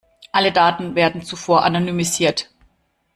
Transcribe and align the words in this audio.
Alle 0.31 0.51
Daten 0.51 0.95
werden 0.95 1.21
zuvor 1.21 1.63
anonymisiert. 1.63 2.49